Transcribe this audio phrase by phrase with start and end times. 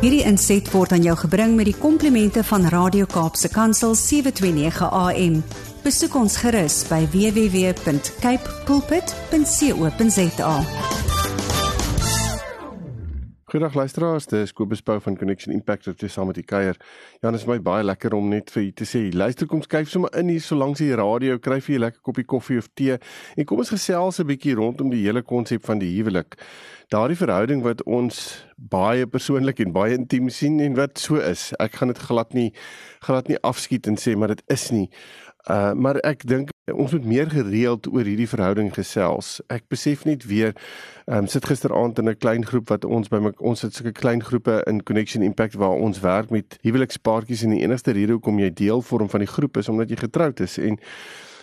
[0.00, 5.34] Hierdie inset word aan jou gebring met die komplimente van Radio Kaapse Kansel 729 AM.
[5.84, 10.54] Besoek ons gerus by www.cape pulpit.co.za.
[13.50, 16.76] Goeiedag luisteraars, dit is Kobus Pau van Connection Impact wat saam met die kuier.
[17.18, 19.90] Ja, dit is my baie lekker om net vir u te sê, luister kom skuif
[19.90, 22.96] sommer in hier so langs die radio, kry vir 'n lekker koppie koffie of tee
[23.36, 26.38] en kom ons gesels 'n bietjie rondom die hele konsep van die huwelik.
[26.90, 28.16] Daardie verhouding wat ons
[28.56, 31.52] baie persoonlik en baie intiem sien en wat so is.
[31.62, 32.48] Ek gaan dit glad nie
[33.06, 34.88] glad nie afskiet en sê maar dit is nie.
[35.46, 39.38] Uh maar ek dink ons moet meer gereeld oor hierdie verhouding gesels.
[39.46, 40.50] Ek besef net weer
[41.06, 43.94] ehm um, sit gisteraand in 'n klein groep wat ons by my, ons het sulke
[43.94, 48.42] klein groepe in Connection Impact waar ons werk met huwelikspaartjies en die enigste rede hoekom
[48.42, 50.78] jy deel vorm van die groep is omdat jy getroud is en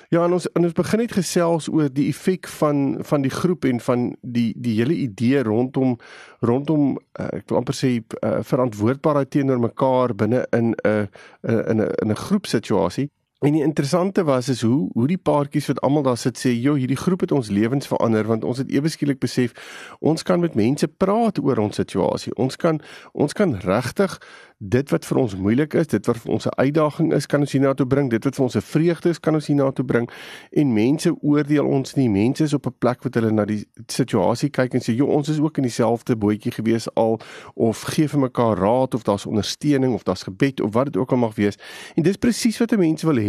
[0.10, 3.66] Ja, en ons en ons begin net gesels oor die effek van van die groep
[3.68, 5.98] en van die die hele idee rondom
[6.40, 11.04] rondom uh, ek wil amper sê uh, verantwoordbaarheid teenoor mekaar binne in 'n uh,
[11.44, 13.10] in 'n in 'n groepsituasie.
[13.40, 16.74] En die interessante was is hoe hoe die paartjies wat almal daar sit sê, "Jo,
[16.74, 19.52] hierdie groep het ons lewens verander want ons het ewe skielik besef
[20.00, 22.36] ons kan met mense praat oor ons situasie.
[22.36, 22.82] Ons kan
[23.14, 24.20] ons kan regtig
[24.58, 27.52] dit wat vir ons moeilik is, dit wat vir ons 'n uitdaging is, kan ons
[27.52, 28.10] hiernatoe bring.
[28.10, 30.10] Dit wat vir ons 'n vreugde is, kan ons hiernatoe bring.
[30.52, 32.10] En mense oordeel ons nie.
[32.10, 35.30] Mense is op 'n plek wat hulle na die situasie kyk en sê, "Jo, ons
[35.30, 37.20] is ook in dieselfde bootjie gewees al
[37.54, 41.12] of gee vir mekaar raad of daar's ondersteuning of daar's gebed of wat dit ook
[41.12, 41.58] al mag wees."
[41.96, 43.27] En dis presies wat mense wil hê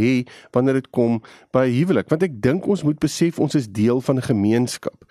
[0.55, 1.21] wanneer dit kom
[1.53, 5.05] by huwelik, want ek dink ons moet besef ons is deel van 'n gemeenskap.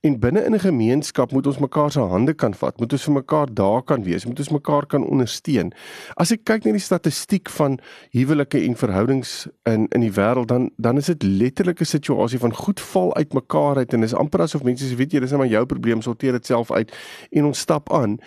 [0.00, 3.12] En binne in 'n gemeenskap moet ons mekaar se hande kan vat, moet ons vir
[3.12, 5.72] mekaar daar kan wees, moet ons mekaar kan ondersteun.
[6.14, 7.78] As ek kyk na die statistiek van
[8.10, 12.54] huwelike en verhoudings in in die wêreld, dan dan is dit letterlik 'n situasie van
[12.54, 15.38] goed val uit mekaar uit en dis amper asof mense sê, weet jy, dis net
[15.38, 16.92] maar jou probleem, sorteer dit self uit
[17.30, 18.18] en ons stap aan.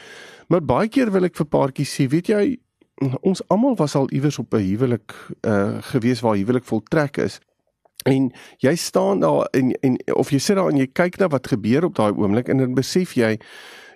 [0.48, 2.58] Maar baie keer wil ek vir paartjies sê, weet jy,
[3.21, 7.39] ons almal was al iewers op 'n huwelik uh gewees waar huwelik voltrek is.
[8.03, 11.48] En jy staan daar en en of jy sit daar en jy kyk na wat
[11.48, 13.39] gebeur op daai oomblik en dan besef jy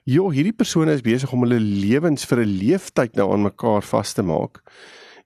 [0.03, 4.13] joh hierdie persone is besig om hulle lewens vir 'n leeftyd nou aan mekaar vas
[4.13, 4.61] te maak.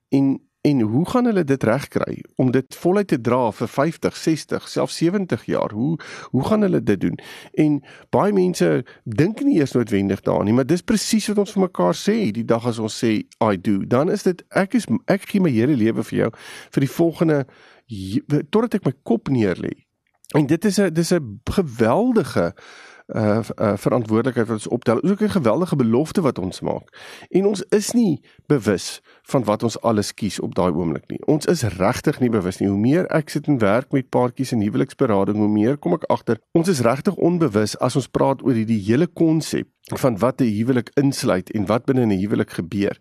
[0.08, 4.68] En en hoe gaan hulle dit regkry om dit voluit te dra vir 50, 60,
[4.68, 5.72] selfs 70 jaar?
[5.72, 5.98] Hoe
[6.30, 7.18] hoe gaan hulle dit doen?
[7.52, 11.64] En baie mense dink nie eers noodwendig daaraan nie maar dis presies wat ons vir
[11.64, 13.80] mekaar sê die dag as ons sê i do.
[13.86, 16.32] Dan is dit ek is ek gee my hele lewe vir jou
[16.76, 17.44] vir die volgende
[18.50, 19.72] totdat ek my kop neerlê.
[20.36, 22.62] En dit is 'n dis 'n geweldige uh,
[23.14, 24.98] uh verantwoordelikheid wat ons optel.
[24.98, 26.86] Is ook 'n geweldige belofte wat ons maak.
[27.28, 31.20] En ons is nie bewus van wat ons alles kies op daai oomblik nie.
[31.26, 32.68] Ons is regtig nie bewus nie.
[32.68, 36.38] Hoe meer ek sit en werk met paartjies en huweliksberading, hoe meer kom ek agter
[36.52, 39.68] ons is regtig onbewus as ons praat oor hierdie hele konsep
[39.98, 42.98] van wat 'n huwelik insluit en wat binne 'n huwelik gebeur.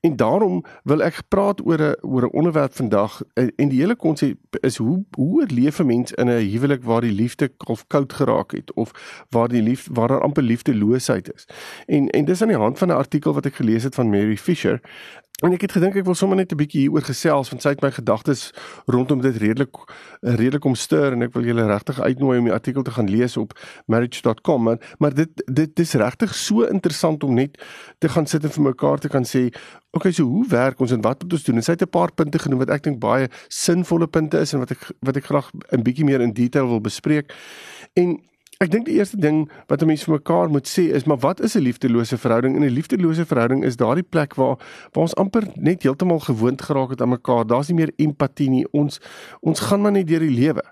[0.00, 3.96] En daarom wil ek praat oor 'n oor 'n onderwerp vandag eh, en die hele
[3.96, 8.12] konsep is hoe hoe leef 'n mens in 'n huwelik waar die liefde of koud
[8.12, 8.90] geraak het of
[9.30, 11.46] waar die liefde waar daar amper liefdeloosheid is.
[11.86, 14.36] En en dis aan die hand van 'n artikel wat ek gelees het van Mary
[14.36, 14.80] Fisher
[15.38, 17.82] En ek het gedink ek wil sommer net 'n bietjie hieroor gesels want sy het
[17.82, 18.50] my gedagtes
[18.90, 19.70] rondom dit redelik
[20.20, 23.54] redelik omstuur en ek wil julle regtig uitnooi om die artikel te gaan lees op
[23.86, 27.54] marriage.com maar maar dit dit is regtig so interessant om net
[27.98, 29.54] te gaan sit en vir mekaar te kan sê
[29.92, 31.56] okay so hoe werk ons en wat moet ons doen?
[31.56, 34.58] En sy het 'n paar punte genoem wat ek dink baie sinvolle punte is en
[34.58, 37.32] wat ek wat ek graag 'n bietjie meer in detail wil bespreek.
[37.94, 38.18] En
[38.58, 41.40] Ek dink die eerste ding wat 'n mens vir mekaar moet sê is maar wat
[41.40, 42.56] is 'n liefdelose verhouding?
[42.56, 44.56] En 'n liefdelose verhouding is daardie plek waar
[44.92, 47.46] waar ons amper net heeltemal gewoond geraak het aan mekaar.
[47.46, 48.66] Daar's nie meer empatie nie.
[48.72, 49.00] Ons
[49.40, 50.62] ons gaan maar net deur die lewe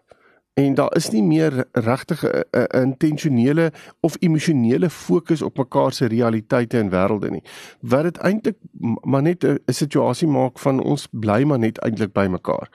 [0.57, 6.79] en daar is nie meer regtig 'n intentionele of emosionele fokus op mekaar se realiteite
[6.79, 7.43] en wêrelde nie.
[7.81, 8.57] Wat dit eintlik
[9.01, 12.71] maar net 'n situasie maak van ons bly maar net eintlik by mekaar.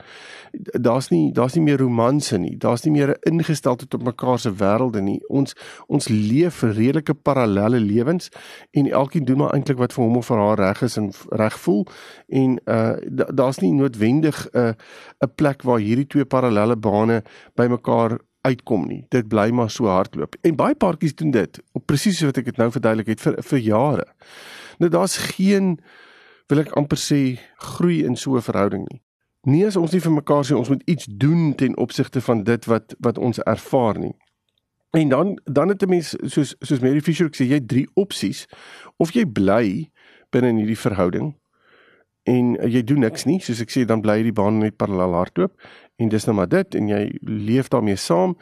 [0.82, 2.58] Daar's nie daar's nie meer romanse nie.
[2.58, 5.28] Daar's nie meer 'n ingesteldheid op mekaar se wêrelde nie.
[5.28, 5.56] Ons
[5.88, 8.30] ons leef redelike parallelle lewens
[8.72, 11.60] en elkeen doen maar eintlik wat vir hom of vir haar reg is en reg
[11.60, 11.86] voel
[12.28, 12.94] en uh
[13.34, 14.74] daar's nie noodwendig 'n uh,
[15.20, 17.24] 'n plek waar hierdie twee parallelle bane
[17.56, 19.04] by mekaar uitkom nie.
[19.14, 20.36] Dit bly maar so hardloop.
[20.42, 23.62] En baie paartjies doen dit op presies wat ek dit nou verduidelik het vir vir
[23.66, 24.08] jare.
[24.82, 25.76] Nou daar's geen
[26.52, 27.22] wil ek amper sê
[27.74, 29.02] groei in so 'n verhouding nie.
[29.44, 32.66] Nie as ons nie vir mekaar sê ons moet iets doen ten opsigte van dit
[32.66, 34.16] wat wat ons ervaar nie.
[34.92, 38.48] En dan dan het 'n mens soos soos Mary Fisher sê jy drie opsies
[38.98, 39.92] of jy bly
[40.30, 41.36] binne in hierdie verhouding
[42.24, 45.54] en jy doen niks nie soos ek sê dan bly die baan net parallel hardloop
[45.98, 48.38] en dis nou maar dit en jy leef daarmee saam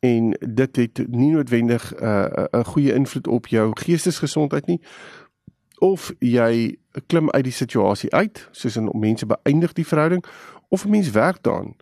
[0.00, 4.80] en dit het nie noodwendig 'n uh, 'n goeie invloed op jou geestesgesondheid nie
[5.80, 6.76] of jy
[7.06, 10.24] klim uit die situasie uit, soos in mense beëindig die verhouding
[10.68, 11.76] of 'n mens werk daaraan.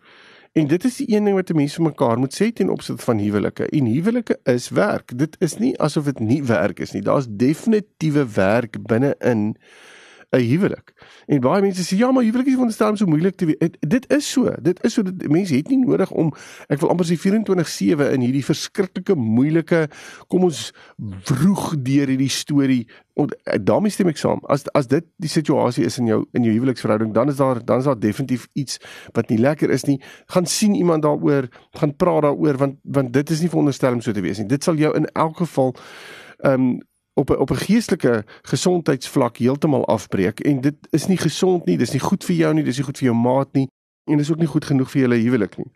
[0.53, 3.03] En dit is die een ding wat 'n mens vir mekaar moet sê ten opsigte
[3.03, 3.67] van huwelike.
[3.67, 5.17] En huwelike is werk.
[5.17, 7.01] Dit is nie asof dit nie werk is nie.
[7.01, 9.55] Daar's definitiewe werk binne-in
[10.29, 10.93] 'n huwelik.
[11.25, 13.69] En baie mense sê ja, maar huwelik is veronderstel om so moeilik te wees.
[13.79, 14.53] Dit is so.
[14.61, 16.33] Dit is so dat mense het nie nodig om
[16.67, 19.87] ek wil amper sê 24/7 in hierdie verskriklike moeilike
[20.27, 20.71] kom ons
[21.25, 22.87] vroeg deur hierdie storie.
[23.61, 24.39] Daarmee stem ek saam.
[24.45, 27.79] As as dit die situasie is in jou in jou huweliksverhouding, dan is daar dan
[27.79, 28.77] is daar definitief iets
[29.13, 30.01] wat nie lekker is nie.
[30.25, 34.11] Gaan sien iemand daaroor, gaan praat daaroor want want dit is nie veronderstel om so
[34.11, 34.47] te wees nie.
[34.47, 35.75] Dit sal jou in elk geval
[36.39, 36.77] ehm um,
[37.19, 41.91] op 'n op 'n geestelike gesondheidsvlak heeltemal afbreek en dit is nie gesond nie, dis
[41.91, 43.67] nie goed vir jou nie, dis nie goed vir jou maat nie
[44.05, 45.71] en dis ook nie goed genoeg vir julle huwelik nie.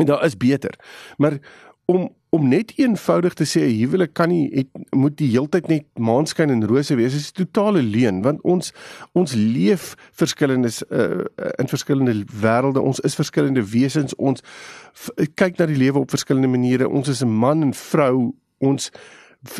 [0.00, 0.74] En daar is beter.
[1.16, 1.38] Maar
[1.84, 5.84] om om net eenvoudig te sê 'n huwelik kan nie het, moet die heeltyd net
[5.94, 8.72] maanskyn en rose wees, is 'n totale leuen want ons
[9.12, 11.24] ons leef verskillendes uh,
[11.58, 12.80] in verskillende wêrelde.
[12.80, 14.14] Ons is verskillende wesens.
[14.14, 14.40] Ons
[15.34, 16.88] kyk na die lewe op verskillende maniere.
[16.88, 18.34] Ons is 'n man en vrou.
[18.58, 18.90] Ons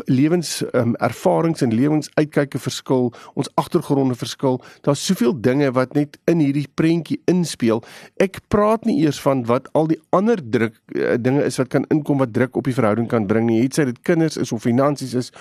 [0.04, 4.60] lewens um, ervarings en lewensuitkyke verskil, ons agtergronde verskil.
[4.86, 7.82] Daar's soveel dinge wat net in hierdie prentjie inspel.
[8.22, 11.88] Ek praat nie eers van wat al die ander druk uh, dinge is wat kan
[11.92, 13.62] inkom wat druk op die verhouding kan bring nie.
[13.62, 15.32] Het sy dit kinders is of finansies is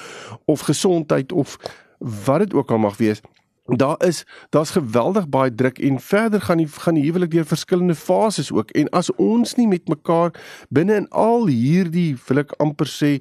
[0.45, 1.57] of gesondheid of
[2.25, 3.23] wat dit ook al mag wees.
[3.65, 7.95] Daar is daar's geweldig baie druk en verder gaan die gaan die huwelik deur verskillende
[7.95, 10.33] fases ook en as ons nie met mekaar
[10.69, 13.13] binne in al hierdie wil ek amper sê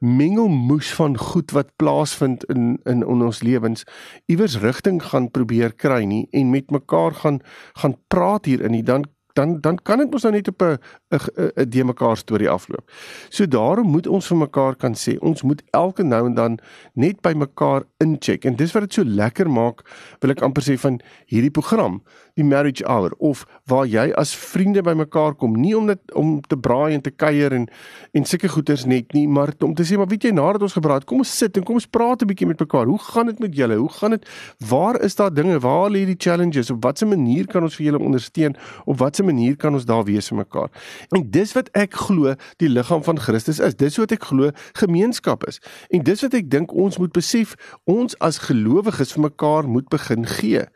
[0.00, 3.84] mengelmoes van goed wat plaasvind in in ons lewens
[4.26, 7.40] iewers rigting gaan probeer kry nie en met mekaar gaan
[7.72, 9.04] gaan praat hier in nie dan
[9.34, 10.78] dan dan kan dit mos nou net op 'n
[11.10, 11.18] 'n
[11.62, 12.90] 'n de mekaar storie afloop.
[13.28, 16.58] So daarom moet ons vir mekaar kan sê, ons moet elke nou en dan
[16.92, 19.82] net by mekaar incheck en dis wat dit so lekker maak,
[20.20, 22.02] wil ek amper sê van hierdie program
[22.34, 26.56] die marriage hour of waar jy as vriende bymekaar kom nie om net om te
[26.56, 27.68] braai en te kuier en
[28.12, 30.98] en seker goeders net nie maar om te sê maar weet jy nadat ons gebraai
[30.98, 32.86] het kom ons sit en kom ons praat 'n bietjie met mekaar.
[32.86, 33.76] Hoe gaan dit met julle?
[33.76, 34.28] Hoe gaan dit?
[34.68, 35.58] Waar is daar dinge?
[35.60, 36.70] Waar lê die challenges?
[36.70, 38.56] Op watter manier kan ons vir julle ondersteun?
[38.84, 40.70] Op watter manier kan ons daar wees vir mekaar?
[41.10, 43.74] En dis wat ek glo die liggaam van Christus is.
[43.74, 45.60] Dis wat ek glo gemeenskap is.
[45.90, 47.54] En dis wat ek dink ons moet besef.
[47.84, 50.66] Ons as gelowiges vir mekaar moet begin gee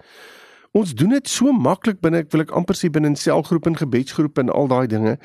[0.73, 3.79] Ons doen dit so maklik binne ek wil ek amper sê binne in selgroepe en
[3.81, 5.17] gebedsgroepe en al daai dinge.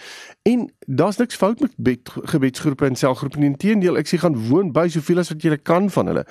[0.47, 3.51] En daar's niks fout met bed, gebedsgroepe en selgroepe nie.
[3.51, 6.25] Inteendeel, ek sê gaan woon by soveel as wat jy kan van hulle.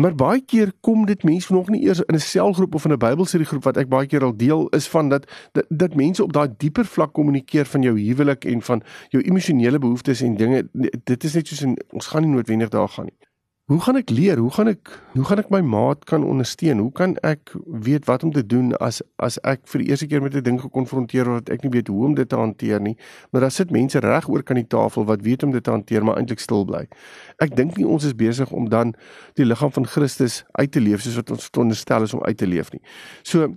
[0.00, 2.98] Maar baie keer kom dit mense nog nie eers in 'n selgroep of in 'n
[2.98, 6.32] Bybelstudie groep wat ek baie keer al deel is van dat dat, dat mense op
[6.32, 10.68] daai dieper vlak kommunikeer van jou huwelik en van jou emosionele behoeftes en dinge.
[11.04, 13.29] Dit is net soos in, ons gaan nie noodwendig daar gaan nie.
[13.70, 14.38] Hoe gaan ek leer?
[14.42, 16.80] Hoe gaan ek hoe gaan ek my maat kan ondersteun?
[16.82, 17.52] Hoe kan ek
[17.86, 20.58] weet wat om te doen as as ek vir die eerste keer met 'n ding
[20.58, 22.96] gekonfronteer word wat ek nie weet hoe om dit te hanteer nie?
[23.30, 26.04] Maar daar sit mense reg oor kan die tafel wat weet om dit te hanteer
[26.04, 26.88] maar eintlik stil bly.
[27.38, 28.94] Ek dink nie ons is besig om dan
[29.34, 32.46] die liggaam van Christus uit te leef soos wat ons veronderstel is om uit te
[32.46, 32.82] leef nie.
[33.22, 33.54] So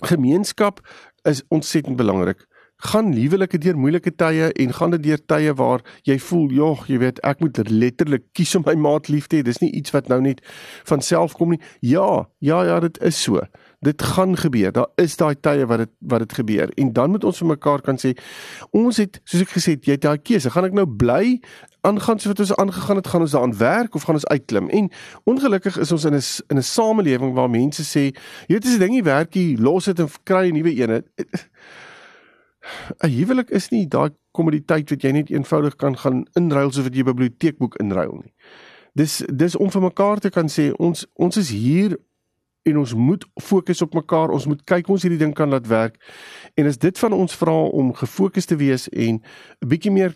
[0.00, 0.80] gemeenskap
[1.28, 2.46] is ontsettend belangrik
[2.80, 6.98] gaan huwelike deur moeilike tye en gaan dit deur tye waar jy voel, "Jog, jy
[6.98, 10.08] weet, ek moet letterlik kies om my maat lief te hê." Dis nie iets wat
[10.08, 10.40] nou net
[10.84, 11.60] van self kom nie.
[11.80, 13.40] Ja, ja, ja, dit is so.
[13.80, 14.72] Dit gaan gebeur.
[14.72, 16.70] Daar is daai tye wat dit wat dit gebeur.
[16.76, 18.16] En dan moet ons vir mekaar kan sê,
[18.70, 20.50] ons het, soos ek gesê het, jy het daai keuse.
[20.50, 21.40] Gaan ek nou bly
[21.80, 24.68] aangaan soos wat ons aangegaan het, gaan ons daaraan werk of gaan ons uitklim?
[24.68, 24.90] En
[25.24, 28.12] ongelukkig is ons in 'n in 'n samelewing waar mense sê,
[28.48, 31.04] "Jy weet, as dit ding nie werk nie, los dit en kry 'n nuwe een."
[33.04, 36.94] 'n huwelik is nie daai kommoditeit wat jy net eenvoudig kan gaan inruil soos wat
[36.94, 38.34] jy 'n biblioteekboek inruil nie.
[38.94, 41.96] Dis dis om vir mekaar te kan sê ons ons is hier
[42.62, 44.30] en ons moet fokus op mekaar.
[44.30, 45.96] Ons moet kyk ons hierdie ding kan laat werk.
[46.54, 49.20] En as dit van ons vra om gefokus te wees en
[49.60, 50.14] 'n bietjie meer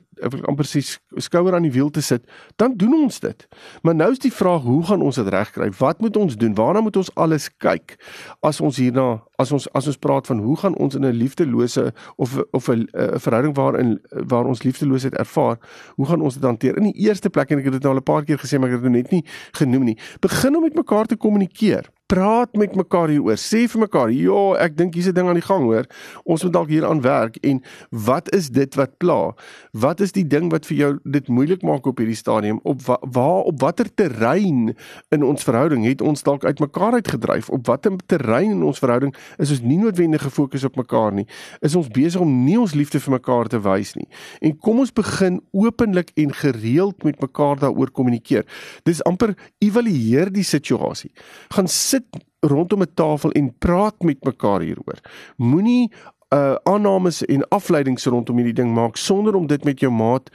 [0.49, 0.83] amper sê
[1.16, 2.25] skouer aan die wiel te sit,
[2.56, 3.47] dan doen ons dit.
[3.83, 5.71] Maar nou is die vraag, hoe gaan ons dit regkry?
[5.78, 6.54] Wat moet ons doen?
[6.54, 7.97] Waarna moet ons alles kyk
[8.40, 11.92] as ons hierna as ons as ons praat van hoe gaan ons in 'n liefdelose
[12.16, 15.59] of of 'n verhouding waarin waar ons liefdeloosheid ervaar,
[15.97, 16.76] hoe gaan ons dit hanteer?
[16.76, 18.68] In die eerste plek en ek het dit nou al 'n paar keer gesê, maar
[18.68, 19.99] ek het dit net nie genoem nie.
[20.21, 23.38] Begin om met mekaar te kommunikeer praat met mekaar hieroor.
[23.40, 25.85] Sê vir mekaar, "Ja, ek dink hier's 'n ding aan die gang, hoor.
[26.25, 29.35] Ons moet dalk hieraan werk." En wat is dit wat pla?
[29.73, 32.61] Wat is die ding wat vir jou dit moeilik maak op hierdie stadium?
[32.68, 34.75] Op wa, waar op watter terrein
[35.14, 37.49] in ons verhouding het ons dalk uitmekaar uitgedryf?
[37.54, 41.26] Op watter terrein in ons verhouding is ons nie noodwendig gefokus op mekaar nie?
[41.64, 44.08] Is ons besig om nie ons liefde vir mekaar te wys nie?
[44.44, 48.46] En kom ons begin openlik en gereeld met mekaar daaroor kommunikeer.
[48.84, 49.34] Dis amper
[49.64, 51.12] evalueer die situasie.
[51.54, 52.06] Gaan sit
[52.44, 55.00] rondom 'n tafel en praat met mekaar hieroor.
[55.37, 55.92] Moenie
[56.34, 60.30] uh aannames en afleidings rondom hierdie ding maak sonder om dit met jou maat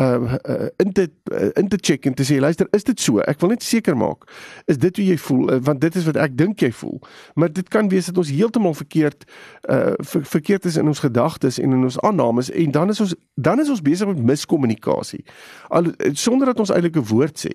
[0.00, 3.20] uh, uh in te uh, in te check en te sê luister is dit so?
[3.30, 4.26] Ek wil net seker maak
[4.66, 5.52] is dit hoe jy voel?
[5.52, 6.98] Uh, want dit is wat ek dink jy voel.
[7.34, 9.24] Maar dit kan wees dat ons heeltemal verkeerd
[9.70, 13.14] uh ver, verkeerd is in ons gedagtes en in ons aannames en dan is ons
[13.34, 15.24] dan is ons besig met miskommunikasie.
[15.68, 17.54] Al sonder dat ons eintlik 'n woord sê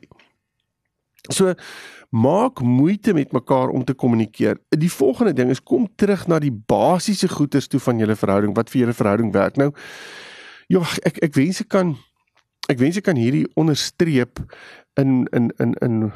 [1.30, 1.54] so
[2.12, 4.58] maak moeite met mekaar om te kommunikeer.
[4.70, 8.70] Die volgende ding is kom terug na die basiese goeders toe van julle verhouding, wat
[8.70, 9.56] vir julle verhouding werk.
[9.56, 9.72] Nou
[10.68, 11.96] ja, ek ek wens ek kan
[12.72, 14.44] ek wens ek kan hierdie onderstreep
[15.00, 16.12] in in in in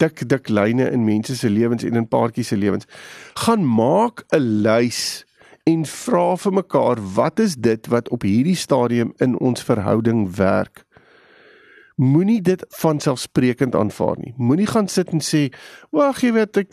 [0.00, 2.88] dik dik lyne in mense se lewens en in paartjies se lewens.
[3.44, 5.24] Gaan maak 'n lys
[5.64, 10.84] en vra vir mekaar wat is dit wat op hierdie stadium in ons verhouding werk?
[12.00, 14.32] Moenie dit van selfsprekend aanvaar nie.
[14.36, 15.52] Moenie gaan sit en sê,
[15.90, 16.68] "Wag, jy weet ek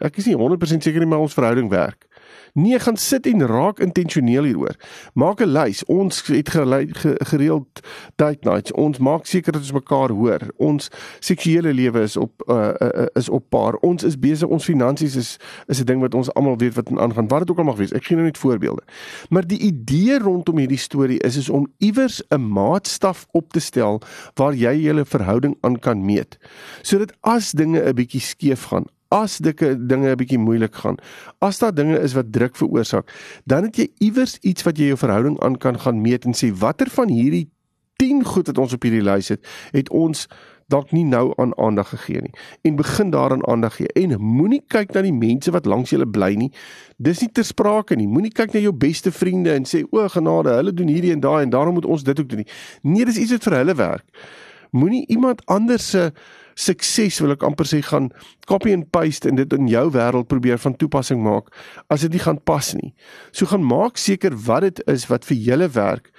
[0.00, 2.06] ek is nie 100% seker nie maar ons verhouding werk."
[2.52, 4.76] Nee, gaan sit en raak intentioneel hieroor.
[5.14, 5.84] Maak 'n lys.
[5.84, 7.80] Ons het gereeld
[8.16, 8.72] date nights.
[8.72, 10.40] Ons maak seker dat ons mekaar hoor.
[10.56, 10.88] Ons
[11.20, 13.74] seksuele lewe is op uh, uh, is op paar.
[13.74, 15.36] Ons is besig ons finansies is
[15.66, 17.28] is 'n ding wat ons almal weet wat aangaan.
[17.28, 17.92] Wat dit ook al mag wees.
[17.92, 18.82] Ek gee nou net voorbeelde.
[19.28, 24.00] Maar die idee rondom hierdie storie is is om iewers 'n maatstaf op te stel
[24.34, 26.38] waar jy julle verhouding aan kan meet.
[26.82, 30.96] Sodat as dinge 'n bietjie skeef gaan, as dikke dinge 'n bietjie moeilik gaan,
[31.40, 33.06] as daar dinge is wat druk veroorsaak,
[33.44, 36.52] dan het jy iewers iets wat jy jou verhouding aan kan gaan meet en sê
[36.52, 37.50] watter van hierdie
[37.96, 40.26] 10 goed wat ons op hierdie lys het, het ons
[40.72, 42.32] dalk nie nou aan aandag gegee nie.
[42.62, 43.88] En begin daaraan aandag gee.
[43.92, 46.50] En moenie kyk na die mense wat langs julle bly nie.
[46.96, 48.08] Dis nie ter sprake nie.
[48.08, 51.42] Moenie kyk na jou beste vriende en sê o genade hulle doen hierdie en daai
[51.42, 52.48] en daarom moet ons dit ook doen nie.
[52.82, 54.24] Nee dis iets wat vir hulle werk
[54.72, 56.10] moenie iemand anders se
[56.54, 58.10] sukses wil ek amper sê gaan
[58.48, 61.50] copy and paste en dit in jou wêreld probeer van toepassing maak
[61.92, 62.92] as dit nie gaan pas nie.
[63.32, 66.10] So gaan maak seker wat dit is wat vir julle werk.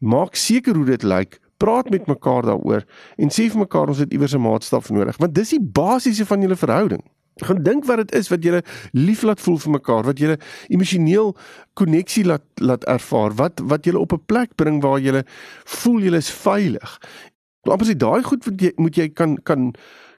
[0.00, 1.38] Maak seker hoe dit lyk.
[1.62, 2.86] Praat met mekaar daaroor
[3.18, 6.40] en sê vir mekaar ons het iewers 'n maatstaf nodig want dis die basiese van
[6.40, 7.02] julle verhouding.
[7.40, 10.38] Gaan dink wat dit is wat julle lief laat voel vir mekaar, wat julle
[10.68, 11.36] emosioneel
[11.74, 15.24] koneksie laat laat ervaar, wat wat julle op 'n plek bring waar julle
[15.64, 16.98] voel julle is veilig
[17.70, 19.72] amper sê daai goed wat jy moet jy kan kan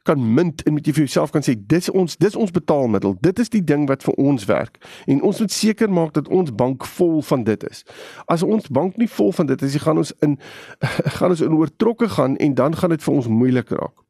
[0.05, 3.17] kan mint en moet jy vir jouself kan sê dis ons dis ons betaalmiddel.
[3.25, 4.77] Dit is die ding wat vir ons werk.
[5.09, 7.85] En ons moet seker maak dat ons bank vol van dit is.
[8.29, 10.37] As ons bank nie vol van dit is gaan ons in
[11.19, 14.04] gaan ons in oortrokke gaan en dan gaan dit vir ons moeilik raak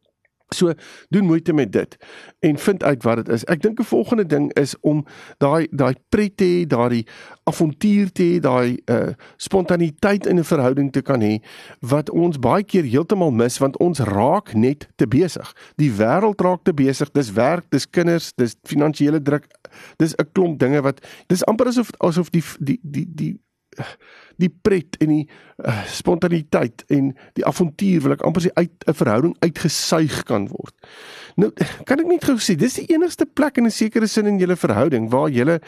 [0.49, 0.73] So
[1.09, 1.97] doen moeite met dit
[2.39, 3.45] en vind uit wat dit is.
[3.45, 5.05] Ek dink 'n volgende ding is om
[5.39, 7.07] daai daai pret te hê, daai
[7.45, 11.43] avontuur te hê, daai uh spontaniteit in 'n verhouding te kan hê
[11.81, 15.55] wat ons baie keer heeltemal mis want ons raak net te besig.
[15.77, 17.11] Die wêreld raak te besig.
[17.11, 19.47] Dis werk, dis kinders, dis finansiële druk.
[19.97, 23.39] Dis 'n klomp dinge wat dis amper asof asof die die die die
[24.43, 25.25] die pret en die
[25.63, 30.75] uh, spontaniteit en die avontuur wil ek amper sê uit 'n verhouding uitgesuig kan word.
[31.37, 31.51] Nou
[31.85, 34.57] kan ek net gou sê dis die enigste plek in 'n sekere sin in julle
[34.57, 35.61] verhouding waar julle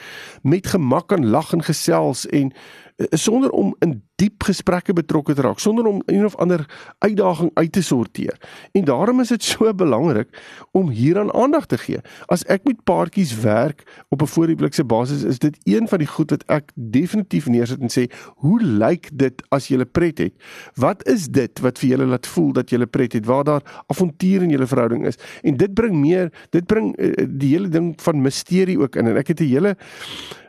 [0.42, 2.52] met gemak kan lag en gesels en
[2.96, 6.64] sonder om in diep gesprekke betrokke te raak sonder om een of ander
[6.98, 8.40] uitdaging uit te sorteer.
[8.72, 10.28] En daarom is dit so belangrik
[10.72, 12.00] om hieraan aandag te gee.
[12.32, 16.30] As ek met paartjies werk op 'n vooruitblikse basis, is dit een van die goed
[16.30, 20.32] wat ek definitief neersit en sê, "Hoe lyk dit as jy 'n pret het?
[20.74, 23.26] Wat is dit wat vir julle laat voel dat jy 'n pret het?
[23.26, 27.52] Waar daar avontuur in julle verhouding is?" En dit bring meer, dit bring uh, die
[27.52, 29.06] hele ding van misterie ook in.
[29.06, 29.76] En ek het 'n hele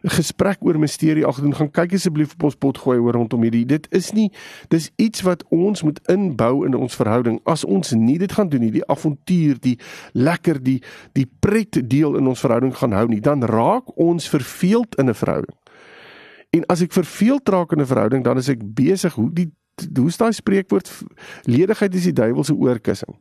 [0.03, 1.55] gesprek oor misterie al gedoen.
[1.55, 3.65] Gaan kyk asseblief op ons pot gooi oor rondom hierdie.
[3.65, 4.29] Dit is nie
[4.69, 7.39] dis iets wat ons moet inbou in ons verhouding.
[7.49, 9.77] As ons nie dit gaan doen nie, die avontuur, die
[10.13, 10.79] lekker, die
[11.17, 15.17] die pret deel in ons verhouding gaan hou nie, dan raak ons verveeld in 'n
[15.17, 15.55] verhouding.
[16.55, 19.51] En as ek verveeld raak in 'n verhouding, dan is ek besig hoe die
[19.99, 20.89] hoe staan spreekwoord
[21.43, 23.15] ledigheid is die duiwel se oorkussing.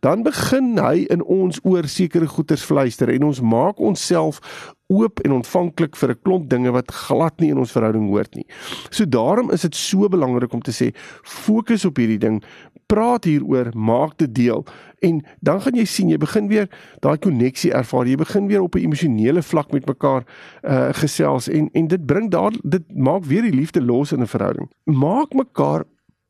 [0.00, 4.40] Dan begin hy in ons oor sekere goeters fluister en ons maak onsself
[4.88, 8.46] oop en ontvanklik vir 'n klomp dinge wat glad nie in ons verhouding hoort nie.
[8.90, 12.42] So daarom is dit so belangrik om te sê fokus op hierdie ding,
[12.86, 14.64] praat hieroor, maak dit deel
[15.02, 16.68] en dan gaan jy sien jy begin weer
[17.00, 18.06] daai koneksie ervaar.
[18.06, 20.24] Jy begin weer op 'n emosionele vlak met mekaar
[20.64, 24.26] uh gesels en en dit bring daar dit maak weer die liefde los in 'n
[24.26, 24.70] verhouding.
[24.84, 25.84] Maak mekaar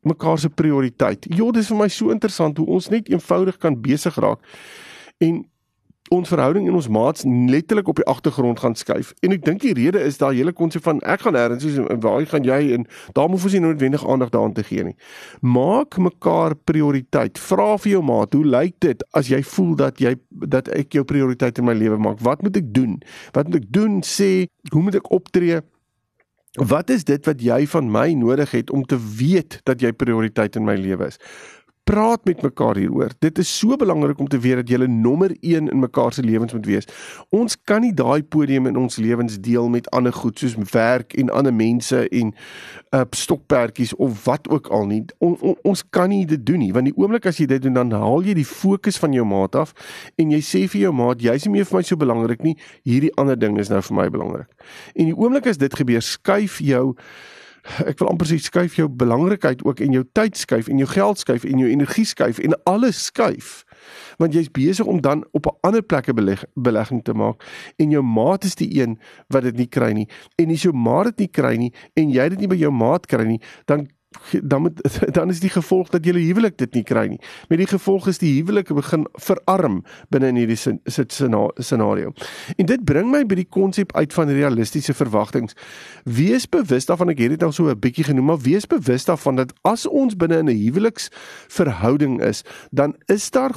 [0.08, 1.28] mekaar se prioriteit.
[1.30, 4.42] Ja, dit is vir my so interessant hoe ons net eenvoudig kan besig raak
[5.24, 5.44] en
[6.14, 9.12] ons verhouding en ons maats letterlik op die agtergrond gaan skuif.
[9.24, 12.24] En ek dink die rede is daai hele konsep van ek gaan nêrens en waar
[12.30, 12.86] gaan jy en
[13.16, 14.96] daar moet ons nie noodwendig aandag daaraan te gee nie.
[15.44, 17.40] Maak mekaar prioriteit.
[17.48, 20.14] Vra vir jou maat, hoe lyk dit as jy voel dat jy
[20.48, 22.22] dat ek jou prioriteit in my lewe maak?
[22.24, 22.98] Wat moet ek doen?
[23.36, 24.00] Wat moet ek doen?
[24.06, 25.60] Sê, hoe moet ek optree?
[26.58, 30.56] Wat is dit wat jy van my nodig het om te weet dat jy prioriteit
[30.58, 31.18] in my lewe is?
[31.88, 33.12] Praat met mekaar hieroor.
[33.18, 36.52] Dit is so belangrik om te weet dat jy nommer 1 in mekaar se lewens
[36.52, 36.88] moet wees.
[37.32, 41.32] Ons kan nie daai podium in ons lewens deel met ander goed soos werk en
[41.32, 42.34] ander mense en
[42.96, 45.00] uh stokperdjies of wat ook al nie.
[45.18, 47.76] On, on, ons kan nie dit doen nie want die oomblik as jy dit doen
[47.76, 49.72] dan haal jy die fokus van jou maat af
[50.16, 52.56] en jy sê vir jou maat jy's nie meer vir my so belangrik nie.
[52.84, 54.52] Hierdie ander ding is nou vir my belangrik.
[54.94, 56.96] En die oomblik as dit gebeur, skuif jou
[57.90, 61.18] ek wil amper sê skuif jou belangrikheid ook en jou tyd skuif en jou geld
[61.18, 63.64] skuif en jou energie skuif en alles skuif.
[64.18, 67.44] Want jy's besig om dan op 'n ander plekke beleg, belegging te maak
[67.76, 68.98] en jou maat is die een
[69.28, 70.08] wat dit nie kry nie.
[70.36, 73.06] En as jou maat dit nie kry nie en jy dit nie by jou maat
[73.06, 73.88] kry nie dan
[74.42, 74.80] dan moet
[75.16, 77.20] dan is die gevolg dat julle huwelik dit nie kry nie.
[77.48, 80.58] Met die gevolg is die huwelik begin verarm binne in hierdie
[81.56, 82.12] scenario.
[82.56, 85.52] En dit bring my by die konsep uit van realistiese verwagtinge.
[86.04, 89.36] Wees bewus daarvan ek het dit al so 'n bietjie genoem, maar wees bewus daarvan
[89.36, 93.54] dat as ons binne in 'n huweliksverhouding is, dan is daar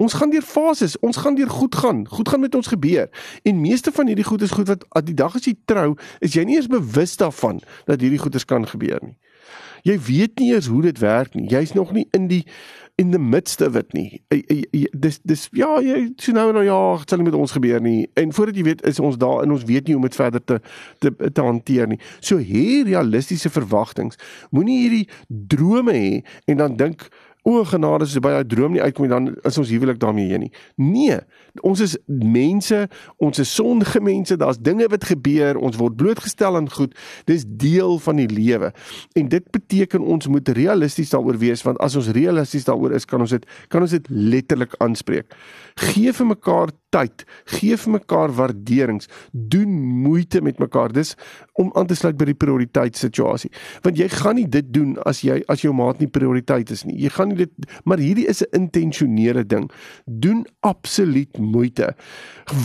[0.00, 2.08] Ons gaan deur fases, ons gaan deur goed gaan.
[2.08, 3.10] Goed gaan met ons gebeur.
[3.42, 5.94] En meeste van hierdie goed is goed wat die dag as jy trou,
[6.24, 9.18] is jy nie eens bewus daarvan dat hierdie goeders kan gebeur nie.
[9.86, 11.48] Jy weet nie eers hoe dit werk nie.
[11.48, 12.44] Jy's nog nie in die
[13.00, 14.20] in the midst of it nie.
[14.92, 18.04] Dis dis ja, jy sien nou nou ja, dit sal nie met ons gebeur nie.
[18.20, 20.44] En voordat jy weet is ons daar en ons weet nie hoe om dit verder
[20.44, 20.58] te
[21.00, 22.00] te te hanteer nie.
[22.20, 24.20] So hier realistiese verwagtinge.
[24.52, 26.12] Moenie hierdie drome hê
[26.44, 27.08] en dan dink
[27.42, 30.44] O genade as jy by daai droom nie uitkom dan is ons huwelik daarmee heen
[30.44, 30.50] nie.
[30.76, 31.20] Nee,
[31.66, 32.82] ons is mense,
[33.16, 36.92] ons is sondige mense, daar's dinge wat gebeur, ons word blootgestel aan goed.
[37.30, 38.72] Dis deel van die lewe.
[39.16, 43.24] En dit beteken ons moet realisties daaroor wees want as ons realisties daaroor is, kan
[43.24, 45.32] ons dit kan ons dit letterlik aanspreek.
[45.90, 49.70] Gee vir mekaar tyd, gee vir mekaar waarderings, doen
[50.04, 50.92] moeite met mekaar.
[50.92, 51.14] Dis
[51.60, 53.50] om aan te sluit by die prioriteitssituasie.
[53.84, 56.96] Want jy gaan nie dit doen as jy as jou maat nie prioriteit is nie.
[57.02, 59.70] Jy gaan nie dit maar hierdie is 'n intentionele ding.
[60.06, 61.94] Doen absoluut moeite.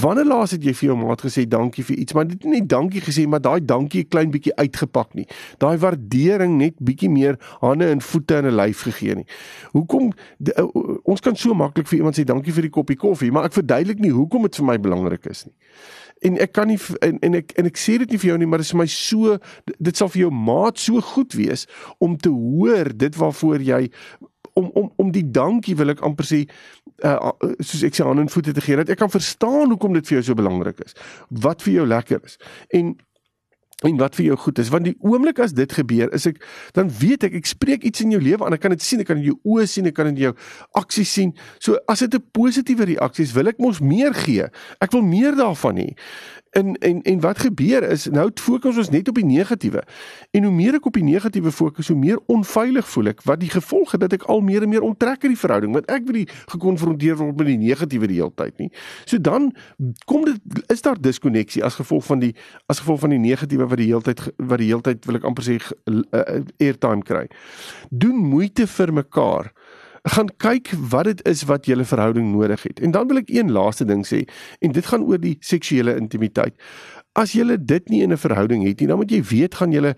[0.02, 3.02] Wanneer laas het jy vir jou maat gesê dankie vir iets, maar dit nie dankie
[3.02, 5.28] gesê, maar daai dankie 'n klein bietjie uitgepak nie.
[5.58, 9.28] Daai waardering net bietjie meer hande en voete in 'n lyf gegee nie.
[9.72, 10.14] Hoekom
[11.04, 14.00] ons kan so maklik vir iemand sê dankie vir die koppie koffie, maar ek verduidelik
[14.00, 15.56] nie hoekom dit vir my belangrik is nie.
[16.26, 18.48] En ek kan nie en, en ek en ek sê dit nie vir jou nie
[18.50, 21.66] maar dit is vir my so dit sal vir jou maat so goed wees
[22.04, 23.82] om te hoor dit waarvoor jy
[24.56, 26.46] om om om die dankie wil ek amper sê
[27.04, 30.08] uh, soos ek sê aan en voete te gee dat ek kan verstaan hoekom dit
[30.08, 30.96] vir jou so belangrik is
[31.46, 32.40] wat vir jou lekker is.
[32.72, 32.96] En
[33.86, 36.42] en wat vir jou goed is want die oomblik as dit gebeur is ek
[36.78, 39.12] dan weet ek ek spreek iets in jou lewe en ek kan dit sien ek
[39.12, 40.34] kan in jou oë sien ek kan in jou
[40.80, 41.34] aksies sien.
[41.60, 44.48] So as dit 'n positiewe reaksie is wil ek mos meer gee.
[44.82, 45.90] Ek wil meer daarvan hê
[46.56, 49.84] en en en wat gebeur is nou fokus ons net op die negatiewe.
[50.32, 53.24] En hoe meer ek op die negatiewe fokus, hoe meer onveilig voel ek.
[53.28, 55.90] Wat die gevolg het dat ek al meer en meer onttrek in die verhouding, want
[55.92, 58.70] ek nie gekonfronteer word met die negatiewe die hele tyd nie.
[59.04, 59.52] So dan
[60.08, 62.32] kom dit is daar diskonneksie as gevolg van die
[62.72, 65.28] as gevolg van die negatiewe wat die hele tyd wat die hele tyd wil ek
[65.28, 67.26] amper sê uh, airtime kry.
[67.92, 69.52] Doen moeite vir mekaar
[70.06, 72.80] gaan kyk wat dit is wat julle verhouding nodig het.
[72.80, 74.24] En dan wil ek een laaste ding sê
[74.62, 76.54] en dit gaan oor die seksuele intimiteit.
[77.16, 79.96] As jy dit nie in 'n verhouding het nie, dan moet jy weet gaan jy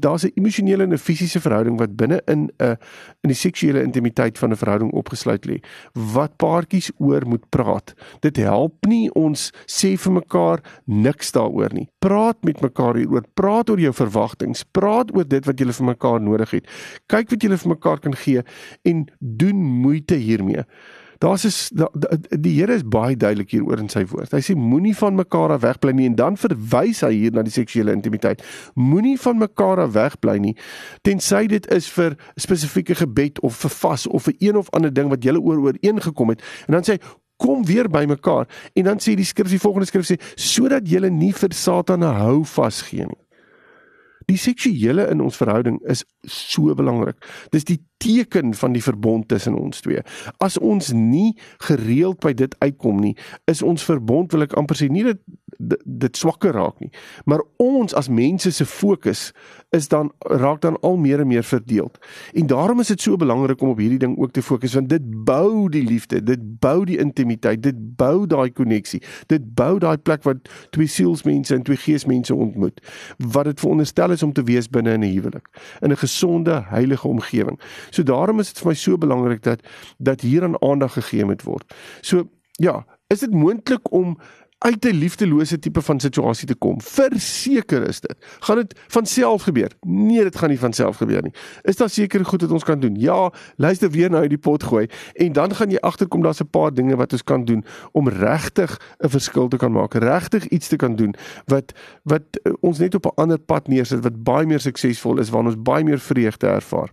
[0.00, 2.76] daar's 'n emosionele en 'n fisiese verhouding wat binne in 'n uh,
[3.20, 5.60] in die seksuele intimiteit van 'n verhouding opgesluit lê
[5.92, 7.94] wat paartjies oor moet praat.
[8.20, 11.88] Dit help nie ons sê vir mekaar niks daaroor nie.
[11.98, 13.24] Praat met mekaar hieroor.
[13.34, 14.64] Praat oor jou verwagtinge.
[14.72, 16.66] Praat oor dit wat julle vir mekaar nodig het.
[17.06, 18.42] Kyk wat julle vir mekaar kan gee
[18.82, 20.64] en doen moeite hiermee.
[21.18, 24.30] Daar's is da, da, die Here is baie duidelik hieroor in sy woord.
[24.34, 27.54] Hy sê moenie van mekaar af wegbly nie en dan verwys hy hier na die
[27.54, 28.44] seksuele intimiteit.
[28.78, 30.54] Moenie van mekaar af wegbly nie
[31.06, 35.10] tensy dit is vir spesifieke gebed of vir vas of vir een of ander ding
[35.10, 36.44] wat julle oor ooreengekom het.
[36.68, 39.90] En dan sê hy kom weer by mekaar en dan sê die skrif die volgende
[39.90, 43.27] skrif sê sodat julle nie vir Satan 'n hou vas gee nie.
[44.28, 47.16] Die seksuele in ons verhouding is so belangrik.
[47.54, 50.02] Dis die teken van die verbond tussen ons twee.
[50.44, 51.32] As ons nie
[51.64, 53.14] gereeld by dit uitkom nie,
[53.48, 55.22] is ons verbond wil ek amper sê nie dat
[55.58, 56.90] dit, dit swakker raak nie.
[57.24, 59.32] Maar ons as mense se fokus
[59.74, 61.98] is dan raak dan al meer en meer verdeeld.
[62.32, 65.24] En daarom is dit so belangrik om op hierdie ding ook te fokus want dit
[65.24, 69.02] bou die liefde, dit bou die intimiteit, dit bou daai koneksie.
[69.26, 72.80] Dit bou daai plek wat twee sielsmense en twee geesmense ontmoet.
[73.18, 75.48] Wat dit veronderstel is om te wees binne in 'n huwelik,
[75.80, 77.60] in 'n gesonde, heilige omgewing.
[77.90, 79.60] So daarom is dit vir my so belangrik dat
[79.98, 81.74] dat hier aan aandag gegee moet word.
[82.00, 84.18] So ja, is dit moontlik om
[84.58, 86.80] uit 'n liefdelose tipe van situasie te kom.
[86.80, 88.16] Verseker is dit.
[88.38, 89.70] Gaan dit van self gebeur?
[89.80, 91.32] Nee, dit gaan nie van self gebeur nie.
[91.62, 92.94] Is daar seker goed wat ons kan doen?
[92.94, 96.50] Ja, luister weer nou uit die pot gooi en dan gaan jy agterkom daar's 'n
[96.50, 100.68] paar dinge wat ons kan doen om regtig 'n verskil te kan maak, regtig iets
[100.68, 101.14] te kan doen
[101.46, 105.30] wat wat eh, ons net op 'n ander pad neersit wat baie meer suksesvol is,
[105.30, 106.90] waar ons baie meer vreugde ervaar.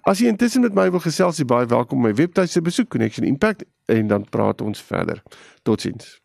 [0.00, 3.26] As jy intussen met my wil gesels, jy baie welkom op my webtuiste besoek Connection
[3.26, 5.22] Impact en dan praat ons verder.
[5.62, 6.21] Totsiens.